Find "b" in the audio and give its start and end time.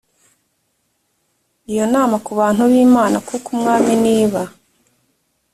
2.71-2.73